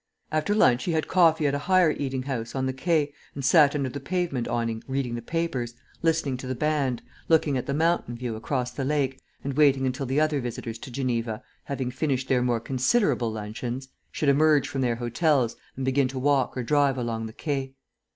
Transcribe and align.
After 0.31 0.55
lunch 0.55 0.85
he 0.85 0.93
had 0.93 1.07
coffee 1.07 1.45
at 1.45 1.53
a 1.53 1.59
higher 1.69 1.91
eating 1.91 2.23
house, 2.23 2.55
on 2.55 2.65
the 2.65 2.73
Quai, 2.73 3.09
and 3.35 3.45
sat 3.45 3.75
under 3.75 3.87
the 3.89 3.99
pavement 3.99 4.47
awning 4.47 4.83
reading 4.87 5.13
the 5.13 5.21
papers, 5.21 5.75
listening 6.01 6.37
to 6.37 6.47
the 6.47 6.55
band, 6.55 7.03
looking 7.29 7.55
at 7.55 7.67
the 7.67 7.73
mountain 7.75 8.15
view 8.15 8.35
across 8.35 8.71
the 8.71 8.83
lake, 8.83 9.21
and 9.43 9.53
waiting 9.53 9.85
until 9.85 10.07
the 10.07 10.19
other 10.19 10.39
visitors 10.41 10.79
to 10.79 10.89
Geneva, 10.89 11.43
having 11.65 11.91
finished 11.91 12.29
their 12.29 12.41
more 12.41 12.59
considerable 12.59 13.31
luncheons, 13.31 13.89
should 14.11 14.27
emerge 14.29 14.67
from 14.67 14.81
their 14.81 14.95
hotels 14.95 15.55
and 15.75 15.85
begin 15.85 16.07
to 16.07 16.17
walk 16.17 16.57
or 16.57 16.63
drive 16.63 16.97
along 16.97 17.27
the 17.27 17.33
Quai. 17.33 17.75